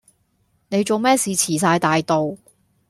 [0.69, 2.35] 你仲咩事遲晒大到？